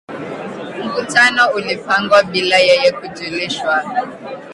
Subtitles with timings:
[0.85, 3.83] Mkutano ulipangwa bila yeye kujulishwa